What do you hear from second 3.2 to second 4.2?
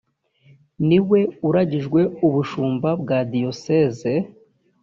diyoseze